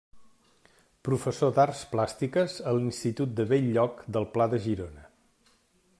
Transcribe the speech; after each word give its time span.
Professor 1.07 1.51
d'arts 1.59 1.83
plàstiques 1.91 2.57
a 2.71 2.75
l'Institut 2.79 3.37
de 3.41 3.45
Bell-lloc 3.53 4.03
del 4.17 4.29
Pla 4.35 4.49
de 4.55 4.65
Girona. 4.65 5.07